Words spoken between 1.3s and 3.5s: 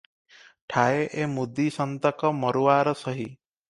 ମୁଦି ସନ୍ତକ ମରୁଆର ସହି।